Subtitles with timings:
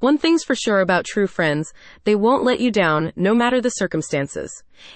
[0.00, 1.74] One thing's for sure about true friends,
[2.04, 4.50] they won't let you down, no matter the circumstances.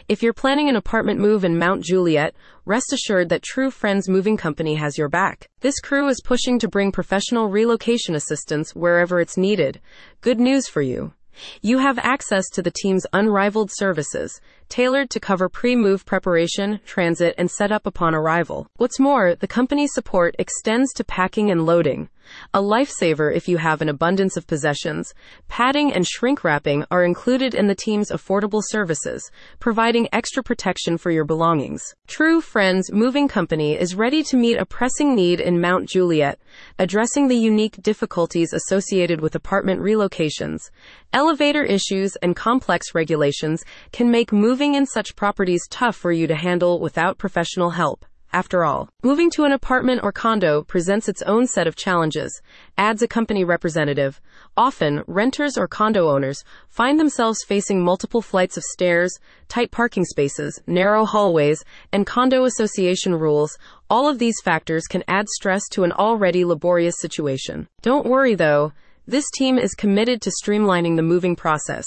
[0.09, 2.35] If you're planning an apartment move in Mount Juliet,
[2.65, 5.51] rest assured that True Friends Moving Company has your back.
[5.61, 9.79] This crew is pushing to bring professional relocation assistance wherever it's needed.
[10.23, 11.13] Good news for you.
[11.61, 14.41] You have access to the team's unrivaled services,
[14.71, 18.69] tailored to cover pre-move preparation, transit, and setup upon arrival.
[18.79, 22.09] What's more, the company's support extends to packing and loading.
[22.53, 25.15] A lifesaver if you have an abundance of possessions.
[25.49, 31.11] Padding and shrink wrapping are included in the team's affordable services, providing extra protection for
[31.11, 31.95] your belongings.
[32.07, 36.39] True Friends Moving Company is ready to meet a pressing need in Mount Juliet,
[36.79, 40.71] addressing the unique difficulties associated with apartment relocations.
[41.13, 43.63] Elevator issues and complex regulations
[43.93, 48.05] can make moving in such properties tough for you to handle without professional help.
[48.35, 52.43] After all, moving to an apartment or condo presents its own set of challenges,
[52.77, 54.21] adds a company representative.
[54.57, 60.61] Often, renters or condo owners find themselves facing multiple flights of stairs, tight parking spaces,
[60.67, 63.57] narrow hallways, and condo association rules.
[63.89, 67.69] All of these factors can add stress to an already laborious situation.
[67.83, 68.73] Don't worry though.
[69.07, 71.87] This team is committed to streamlining the moving process.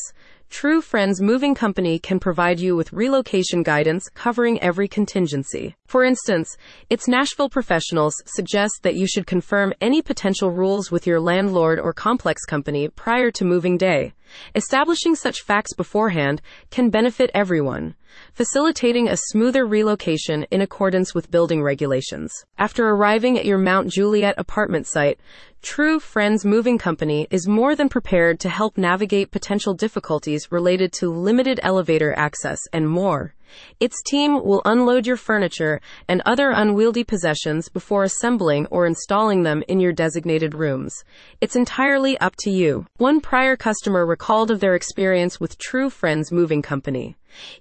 [0.49, 5.75] True Friends Moving Company can provide you with relocation guidance covering every contingency.
[5.87, 6.57] For instance,
[6.89, 11.93] its Nashville professionals suggest that you should confirm any potential rules with your landlord or
[11.93, 14.11] complex company prior to moving day.
[14.53, 17.95] Establishing such facts beforehand can benefit everyone,
[18.33, 22.33] facilitating a smoother relocation in accordance with building regulations.
[22.57, 25.21] After arriving at your Mount Juliet apartment site,
[25.61, 31.09] True Friends Moving Company is more than prepared to help navigate potential difficulties related to
[31.09, 33.33] limited elevator access and more.
[33.79, 39.63] Its team will unload your furniture and other unwieldy possessions before assembling or installing them
[39.67, 40.93] in your designated rooms.
[41.41, 42.85] It's entirely up to you.
[42.97, 47.15] One prior customer recalled of their experience with True Friends Moving Company.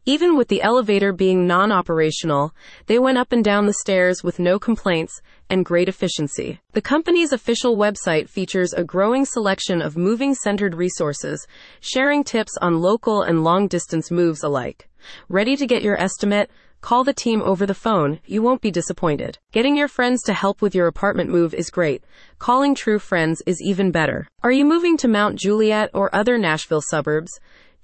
[0.05, 2.55] Even with the elevator being non operational,
[2.87, 5.21] they went up and down the stairs with no complaints
[5.51, 6.61] and great efficiency.
[6.73, 11.47] The company's official website features a growing selection of moving centered resources,
[11.81, 14.89] sharing tips on local and long distance moves alike.
[15.29, 16.51] Ready to get your estimate?
[16.81, 18.21] Call the team over the phone.
[18.27, 19.39] You won't be disappointed.
[19.53, 22.05] Getting your friends to help with your apartment move is great.
[22.39, 24.27] Calling true friends is even better.
[24.43, 27.33] Are you moving to Mount Juliet or other Nashville suburbs?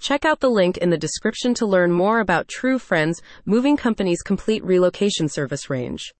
[0.02, 4.20] Check out the link in the description to learn more about True Friends Moving Company's
[4.20, 6.10] complete relocation service range.